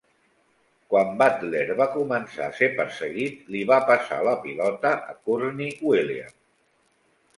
Quan 0.93 1.11
Butler 1.21 1.67
va 1.81 1.87
començar 1.97 2.41
a 2.49 2.55
ser 2.61 2.69
perseguit, 2.81 3.45
li 3.57 3.63
va 3.73 3.79
passar 3.91 4.19
la 4.29 4.35
pilota 4.47 4.95
a 5.15 5.17
Courtney 5.29 5.71
Williams. 5.91 6.39